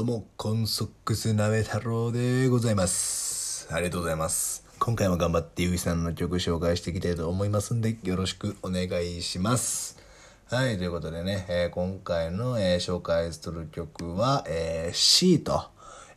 [0.00, 3.68] どうも、コンソックス鍋太郎でございます。
[3.70, 4.64] ありがとうございます。
[4.78, 9.98] 今回も頑張ってゆいさんの曲紹介していきたいと思いますんで、よろしくお願いします。
[10.48, 15.64] はい、ということでね、えー今回の、えー紹介する曲は、えー、C と、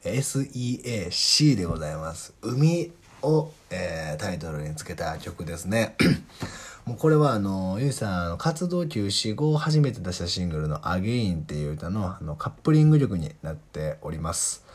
[0.05, 2.33] SEAC でございます。
[2.41, 5.97] 海を、えータイトルにつけた曲ですね。
[6.85, 14.65] もうこれはあの、ゆいさんの、活動休止後初めて出したシングルのアゲインっていう歌のあのカップリング曲になっております。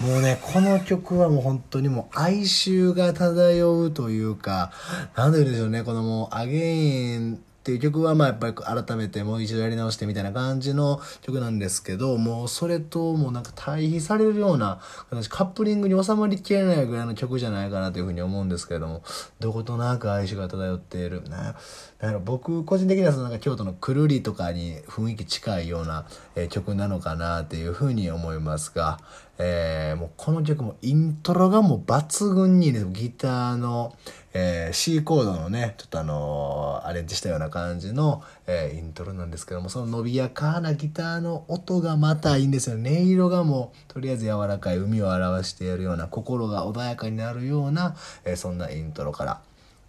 [0.00, 4.72] もうね、この曲はもう本当にもう哀愁が漂うというか、
[5.16, 19.02] なんででしょうね、このもうアゲインっていう曲はまあやっぱり改めてもう一度やり直してみたいな感じの曲なんですけど、もうそれともうなんか対比されるような形、カップリングに収まりきれないぐらいの曲じゃないかなというふうに思うんですけれども、
[19.40, 21.22] どことなく哀愁が漂っている。
[21.22, 21.54] な
[22.00, 26.04] なんやろ僕個人的にはそのなんか京都のくるりとかに雰囲気近いような、
[26.36, 28.98] え曲なのかなっていうふうに思いますが、
[29.38, 33.94] えーもうこの曲もイントロがもう抜群にね、ギターの、
[34.32, 42.76] えー C コードのね、ちょっとあのーアレンジしたような感じの、えーイントロなんですけども、その伸びやかなギターの音がまたいいんですよ。
[42.76, 49.40] 音色がもう、とりあえず柔らかい海を表しているような、心が穏やかになるような、えそんなイントロから、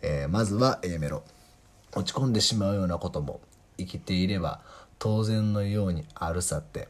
[0.02, 1.24] えまずは A メロ。
[1.96, 3.40] 落ち込んでしまうようなことも
[3.78, 4.60] 生きていれば
[5.00, 6.90] 当然のようにあるさって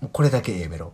[0.00, 0.92] もうこれだけ A メロ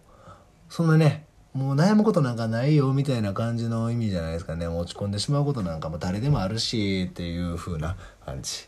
[0.73, 4.67] そんなねもう悩むことなんかないよみたいな感じの意味じゃないですかね。
[4.67, 8.67] 落ち込んでしまうことなんかも誰でもあるしっていう風な感じ。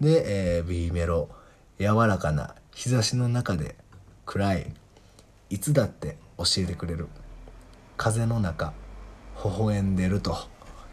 [0.00, 1.28] で、えー B メロ。
[1.80, 3.74] 柔らかな日差しの中で
[4.26, 4.72] 暗い。
[5.48, 7.08] いつだって教えてくれる。
[7.96, 8.72] 風の中
[9.44, 10.36] 微笑んでると。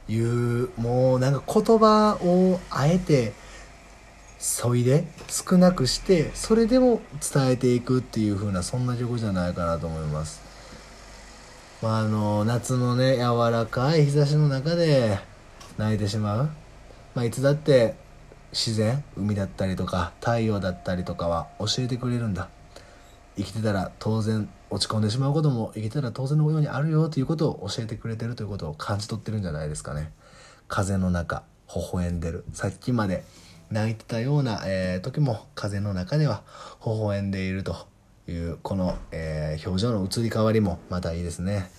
[0.09, 3.33] いうもうなんか言葉をあえて
[4.39, 7.01] そいで少なくしてそれでも
[7.33, 10.46] 伝えていくっていう風なそんな曲じゃないかなと思います。
[11.81, 15.19] まあ、あの夏のね柔らかい日差しの中で
[15.77, 16.49] 泣いてしまう、
[17.13, 17.93] まあ、いつだって
[18.51, 22.49] 自然海だったりとか太陽だったりとかは教えてくれるんだ。
[23.37, 30.11] 生きてたら当然落ち込んでしまうことも生きてたら当然のようにあるよということを教えてくれてるということを感じ取ってるんじゃないですかね。
[30.67, 31.43] 風の中
[31.75, 32.45] 微笑んでる。
[32.53, 33.23] さっきまで
[33.69, 36.41] 泣いてたような、えー時も風の中では
[36.83, 37.87] 微笑んでいると。
[38.27, 41.71] いうこの、えー表情の移り変わりもまたいいですね。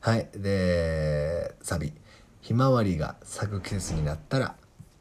[0.00, 0.28] はい。
[0.34, 1.92] でサビ
[2.40, 4.54] 「ひまわりが咲く季節になったら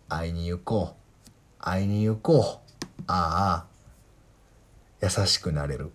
[0.10, 0.96] 会いに行こう。
[1.60, 3.04] 会いに行こう。
[3.08, 3.66] ああ。
[5.02, 5.92] 優しくなれる。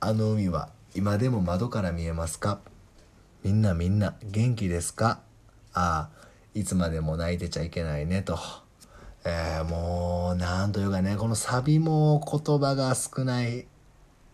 [0.00, 2.60] あの海は今でも窓から見えますか？
[3.42, 5.20] みんなみんな元気ですか？
[5.74, 6.22] ああ。
[6.54, 8.38] いつまでも泣いてちゃいけないねと、
[9.24, 13.66] えーもうなんというかねこのサビも言葉が少ない。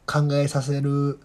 [0.09, 1.21] 考えさせる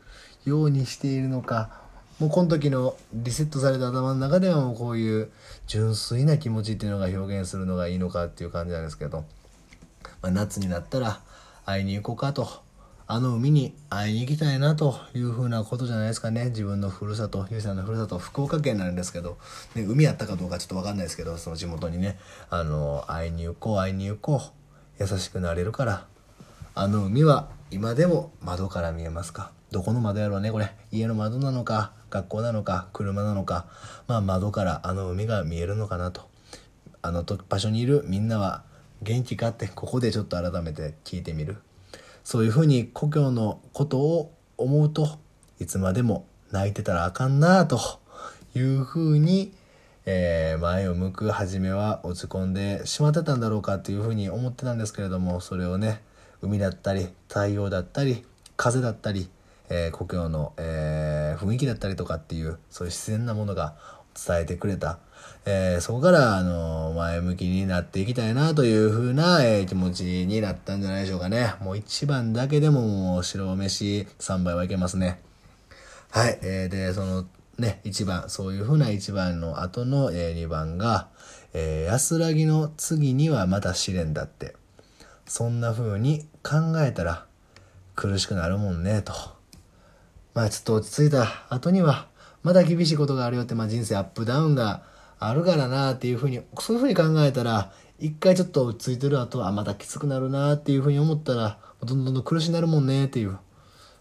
[0.46, 1.82] ようにしているのか。
[2.20, 5.32] もうこの時のリセットされた頭の中ではもうこういう
[5.66, 9.26] 純粋な気持ちっていうのが表現するのがいいのかっていう感じなんですけど、
[10.22, 11.22] まあ、夏になったら
[11.66, 12.62] 会いに行こうかと。
[13.06, 16.46] あの海に会いに行きたいなというふうなことじゃないですかね。
[16.46, 19.38] 自分のふるさとゆうさんのふるさと福岡県なんですけど、
[19.76, 22.18] ね、海あったかどうかちょっと分かんないですけどその地元にね。
[22.50, 24.42] あの会いに行こう会いに行こ
[25.00, 25.04] う。
[25.04, 26.06] 優しくなれるから。
[26.76, 29.52] あの海は今でも窓から見えますか？
[29.72, 30.72] どこの窓やろうねこれ。
[30.92, 33.66] 家の窓なのか学校なのか車なのか。
[34.08, 36.30] まあ窓からあの海が見えるのかなと。
[37.02, 38.62] あのと場所にいるみんなは
[39.02, 41.58] 元気かってここでちょっと改めて聞いてみる。
[42.24, 45.18] そういうふうに故郷のことを思うと
[45.60, 47.80] いつまでも泣いてたらあかんなと。
[48.56, 49.52] いうふうに、
[50.06, 56.04] えー前を向く初めは落ち込んでしまってたんだろうかっていうふうに思ってたんですけれどもそれをね
[56.44, 58.24] 海だったり太陽だったり
[58.56, 59.28] 風だったり、
[59.68, 63.74] えー故郷の、えー雰囲気だったりとかっていうそういう自然なものが
[64.14, 65.00] 伝えてくれた、
[65.48, 71.56] えーそこから、あの前向きになっていきたいなという風な、えー気持ちになったんじゃないでしょうかね。
[71.60, 75.20] もう一番だけでももう白飯3杯はいけますね。
[76.12, 77.26] はい、えーでその
[77.58, 81.08] ね1番そういう風な1番の後の、え2番が、
[81.54, 84.54] えー安らぎの次にはまた試練だって。
[85.26, 87.26] そんな風に考えたら
[87.96, 89.14] 苦しくなるもんねと。
[90.34, 91.46] まあちょっと落ち着いた。
[91.50, 92.08] 後には
[92.44, 94.84] まだ厳しいことがあるよって、まあ、人生アップダウンが
[95.18, 103.38] あるからなっていうふうにそういうふうに考えたら一回ちょっと落ち着いてる後はまたきつくなるなっていうふうに思ったらどんどんどん苦しくなるもんねっていう、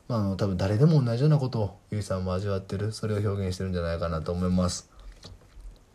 [0.09, 4.91] まあ、あの多分誰でも同じようなことをゆいさんも味わってるそれを表現してるんじゃないかなと思います。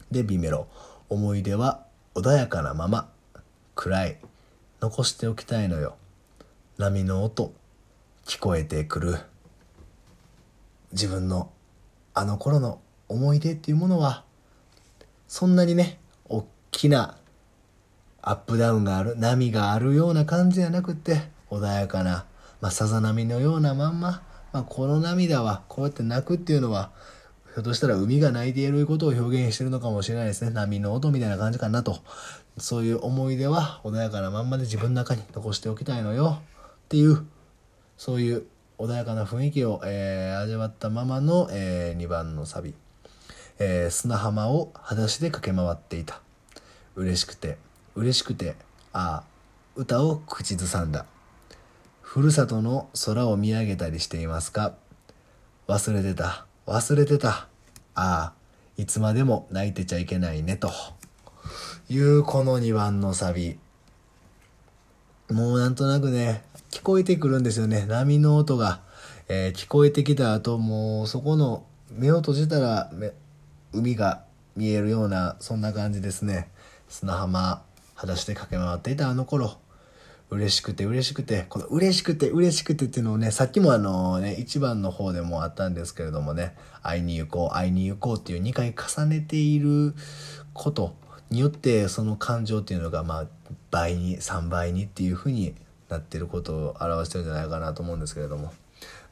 [0.10, 0.68] で B メロ。
[1.10, 1.86] 思い出は
[2.16, 3.10] 穏やかなまま
[3.76, 4.18] 暗い。
[4.80, 5.98] 残しておきたいのよ。
[6.78, 7.54] 波の音
[8.24, 9.18] 聞こえてくる
[10.92, 11.50] 自分の
[12.14, 14.24] あの頃の思い出っていうものは
[15.28, 15.98] そんなにね
[16.30, 17.18] 大きな
[18.22, 21.20] アップダウンがある波があるような感じじゃなくて
[21.50, 22.26] 穏やかな、
[22.62, 24.22] まあ、さざ波のようなまんま、
[24.54, 26.92] まあ、この涙はこうやって泣くっていうのは
[27.56, 30.52] ひょっとしたら海が泣いていることを表現してるのかもしれないですね。
[30.52, 31.98] 波の音みたいな感じかなと。
[32.60, 36.40] そういう思い出は穏やかなまんまで自分の中に残しておきたいのよ。
[36.88, 37.28] っていう
[37.98, 38.46] そういう
[38.78, 42.76] 穏やかな雰囲気を、えー、味わったままの、えー、2番のサビ、
[43.60, 46.22] えー、砂浜を裸足で駆け回っていた。
[46.96, 47.58] 嬉しくて
[47.94, 48.56] 嬉しくて
[48.94, 49.24] ああ
[49.76, 51.06] 歌を口ずさんだ。
[52.02, 54.74] ふるさとの空を見上げたりしていますか？
[55.68, 57.50] 忘れてた忘れてた。
[57.96, 58.34] ああ
[58.78, 60.72] いつまでも泣いてちゃいけないねと。
[61.90, 63.60] いうこの2番のサビ。
[65.32, 67.86] もうなんとなくね聞こえてくるんですよね。
[67.88, 68.82] 波の音が、
[69.28, 72.92] えー、聞こえてきた後もうそこの目を閉じたら
[73.74, 74.24] 海が
[74.56, 76.50] 見えるようなそんな感じですね。
[76.90, 77.62] 砂浜
[77.96, 79.58] 裸足で駆け回っていたあの頃。
[80.30, 86.54] 嬉しくて嬉しくてこの嬉しくて嬉しくてっていうのをねさっきもあのね一番の方でもあったんですけれどもね。
[86.84, 89.94] 会いに行こう会いに行こうっていう2回重ねている
[90.54, 90.96] こと。
[91.30, 93.28] によってその感情っていうのがまあ
[93.72, 95.56] 倍に3倍にっていうふうに
[95.90, 98.54] なってることを表してるんじゃないかなと思うんですけれども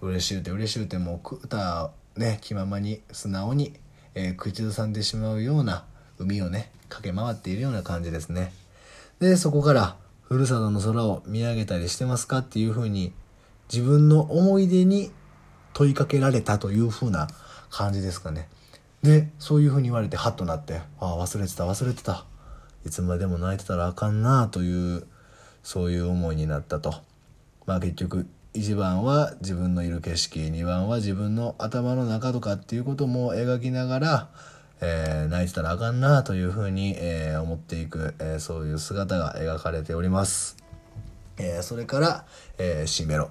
[0.02, 3.74] 嬉しゅうて嬉しゅうてもう歌ね気ままに素直に、
[4.14, 5.86] えー、口ずさんでしまうような
[6.18, 8.52] 海をね駆け回っているような感じですね。
[9.20, 13.14] で、そこから、ふるさとの空を見上げたりしてますかっていうふうに、
[13.72, 15.12] 自分の思い出に
[15.74, 17.28] 問いかけられたというふうな
[17.70, 18.48] 感じですかね。
[19.06, 22.26] で、そういうふうに言われてハッとなって、ああ、忘れてた、忘れてた。
[22.86, 25.08] いつまでも泣いてたらあかんなという、
[25.64, 26.96] そういう思いになったと。
[27.66, 34.30] まあ結局、1番は自分のいる景色、2番は自分の頭の中とかっていうことも描きながら、
[34.82, 40.58] えー、泣いてたらあかんなというふうに、えー、思っていく、えー、そういう姿が描かれております。
[41.38, 42.26] えそれから、
[42.58, 43.30] えー、シメロ。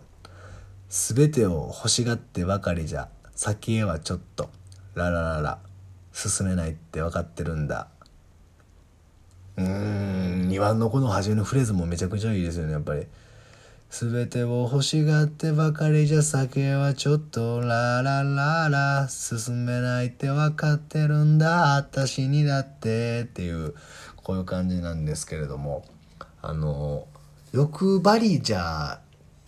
[0.89, 4.51] すべてを欲しがってばかりじゃ、先へはちょっと、
[4.95, 5.59] ララララ、
[6.13, 7.89] 進めないって分かってるんだ。
[9.57, 13.07] うーん、2番のこの初めのフレーズもめちゃくちゃいいですよね、やっぱり。
[13.91, 19.09] すべてを欲しがってばかりじゃ酒はちょっとララララ。
[19.09, 21.77] 進めないってわかってるんだ。
[21.77, 23.75] 私にだってっていう
[24.17, 25.85] こういう感じなんですけれども。
[26.43, 27.07] あの
[27.53, 29.01] 欲張りじゃ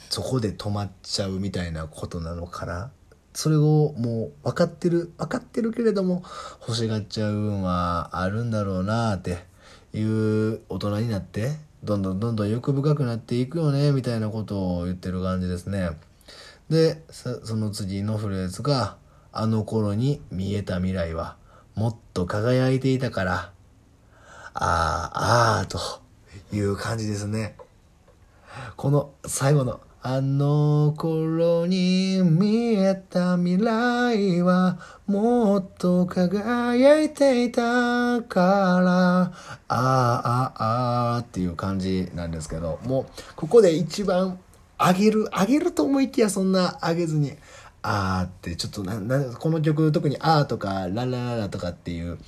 [0.09, 2.91] そこで止まっちゃうみたいなことなのかな。
[3.37, 6.23] それをもう分かってる分かってるけれども
[6.67, 9.45] 欲しがっちゃう部分はあるんだろうなって
[9.93, 11.53] いう大人になって
[11.85, 15.91] どんどんどんどん欲深くなっていくよねみたいなことを言ってる感じですね。
[16.71, 18.97] でその次のフレーズが
[19.33, 21.37] 「あの頃に見えた未来は
[21.75, 23.53] もっと輝いていたから
[24.55, 25.79] ああああと
[26.57, 27.55] いう感じですね。
[28.77, 39.33] この最後のあの頃に見えた未来はもっと輝いていたから、あ
[39.67, 44.39] あ、ああっていう感じなんですけど、もうここで一番
[44.79, 47.33] 上げる、上げると思いきやそんな上げずに、
[47.83, 52.21] あーってちょっとな、な、この曲特にあーとかララララとかっていう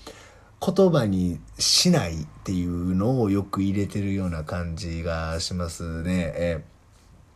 [0.60, 6.32] 言葉にしないっていうのをよく入れてるような感じがしますね。
[6.34, 6.77] えー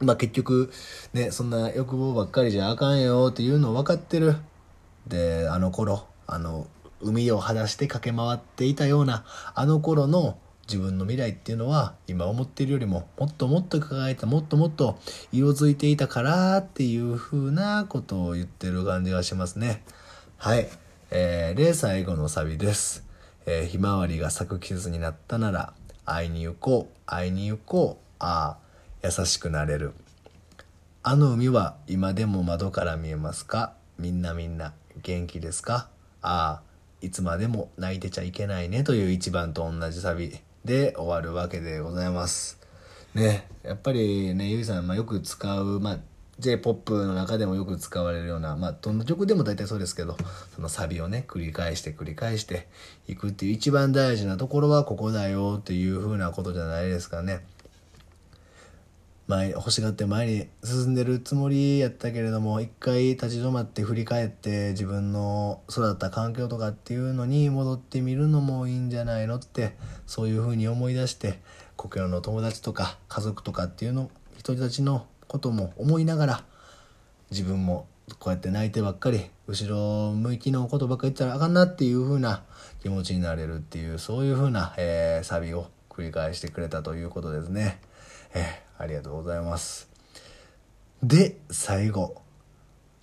[0.03, 0.73] まあ結局、
[1.13, 4.37] ね、そんな欲望ばっかりじゃあかんよっていうの分かってる。
[5.07, 6.67] で、あの頃、あの、
[7.01, 14.99] 海を裸して駆け回っていたような、あの頃の自分の未来っていうのは、今思ってるよりも、もっともっと輝いた、もっともっと
[15.33, 19.83] 色づいていたからっていう風なことを言ってる感じがしますね。
[20.39, 20.69] はい。
[21.11, 23.05] えー、で、最後のサビです。
[23.45, 28.62] えー、ひまわりが咲く季節になったなら、会いに行こう、会いに行こう、ああ、
[29.03, 29.93] 優しくなれる。
[31.03, 33.73] あの海は今でも窓から見えますか？
[33.99, 35.89] みんなみんな元気ですか？
[36.21, 36.63] ああ
[37.01, 38.85] いつまでも泣いてちゃいけないね。
[38.85, 42.61] という一番と同じサビで終わるわけでございます。
[43.15, 45.99] ねやっぱりねゆいさん、まあ、よく使う、まあ、
[46.39, 50.17] J-POP の中でもよく使われるような、まあ、どの曲でも大体そうですけど、
[50.55, 52.69] そのサビをね、繰り返して繰り返して
[53.07, 57.45] いくっていう一番大事なところはここだよっていう風なことじゃないですかね。
[59.29, 69.77] 前欲しがって前に進んでるつもりやったけれども一回立ち止まって振り返って自分の育った環境とかっていうのに戻ってみるのもいいんじゃないのって
[70.07, 71.41] そういうふうに思い出して
[71.77, 76.45] 故郷の友達とか家族とかっていうの人たちのことも思いながら
[77.31, 77.87] 自分も
[78.19, 82.43] こうやって泣いてばっかり後ろ向きのことばっかり言ったらあかんなっていう風な
[82.83, 87.81] 気持ちになれるっていうそういう風な、えー、サビを繰り返してくれたということですね。
[88.35, 88.43] えー、
[88.79, 89.89] ありがとうございます。
[91.03, 92.23] で最後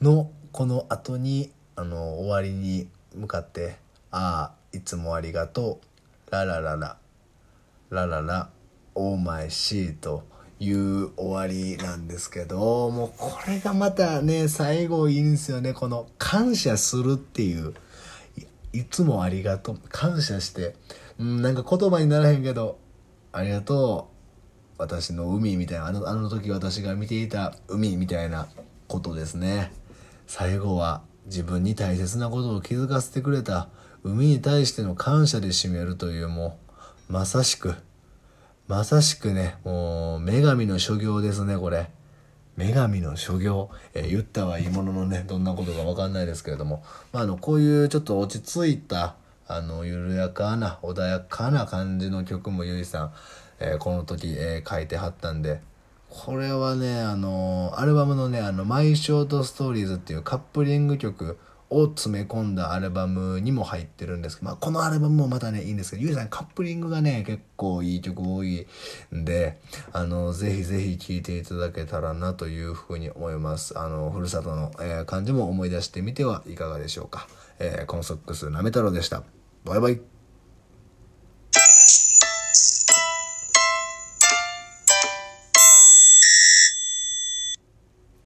[0.02, 3.78] のこの後にあの終わりに向かって
[4.12, 5.80] 「ああいつもありがと
[6.30, 6.98] うララララ
[7.90, 8.50] ラララ
[8.96, 10.24] オーマイシー」と
[10.60, 17.74] いう終わりなんですけどもうこれがまたね最後いいんですよねこの感謝するっていう
[18.74, 20.76] いつもありがとう感謝して
[21.18, 22.78] うんなんか言葉にならへんけど
[23.32, 24.19] ありがとう
[24.80, 28.48] 私の海みたいなあのあの時私が見ていた海みたいな
[28.88, 29.72] ことですね。
[30.26, 33.68] 最後は自分に大切なことを気づかせてくれた
[34.04, 36.58] 海に対しての感謝で締めるというも
[37.10, 37.76] うまさしく
[38.68, 41.92] まさしくねもう女神の所業ですねこれ。
[42.56, 46.84] 女神の所業、えー、言ったはいいもののねどんなことか分かんないですけれども、
[47.14, 49.16] まあ、あのこういうちょっと落ち着いた
[49.48, 53.14] あの緩やかな穏やかな感じの曲もゆいさん、
[53.60, 55.62] えー、この時、えー、書いてはったんで。
[56.10, 61.38] これはねあのアルバムのね「あのマイ・ショート・ストーリーズ」っていうカップリング曲
[61.70, 68.66] を詰め込んだアルバムにも入ってるんですけど、まあ、このアルバムもまたねいいんですけどゆいさんカップリングがね結構いい曲多い
[69.16, 69.60] んで
[69.94, 73.78] あのぜひぜひ聴いていただけたらなというふうに思います。
[73.78, 77.28] あのふるさとの、え、感じも思い出してみてはいかがでしょうか、
[77.60, 79.24] え、コンソックスなめ太郎でした。
[79.64, 80.19] バイバイ。